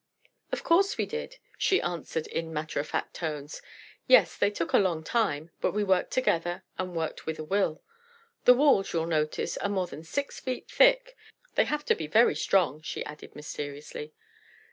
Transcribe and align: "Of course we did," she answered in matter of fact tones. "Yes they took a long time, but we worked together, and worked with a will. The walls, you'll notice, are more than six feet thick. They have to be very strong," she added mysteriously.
"Of 0.51 0.63
course 0.63 0.97
we 0.97 1.05
did," 1.05 1.35
she 1.59 1.79
answered 1.79 2.25
in 2.25 2.51
matter 2.51 2.79
of 2.79 2.87
fact 2.87 3.13
tones. 3.13 3.61
"Yes 4.07 4.35
they 4.35 4.49
took 4.49 4.73
a 4.73 4.79
long 4.79 5.03
time, 5.03 5.51
but 5.61 5.73
we 5.73 5.83
worked 5.83 6.09
together, 6.09 6.63
and 6.75 6.95
worked 6.95 7.27
with 7.27 7.37
a 7.37 7.43
will. 7.43 7.83
The 8.45 8.55
walls, 8.55 8.93
you'll 8.93 9.05
notice, 9.05 9.57
are 9.57 9.69
more 9.69 9.85
than 9.85 10.03
six 10.03 10.39
feet 10.39 10.67
thick. 10.71 11.15
They 11.53 11.65
have 11.65 11.85
to 11.85 11.93
be 11.93 12.07
very 12.07 12.33
strong," 12.35 12.81
she 12.81 13.05
added 13.05 13.35
mysteriously. 13.35 14.15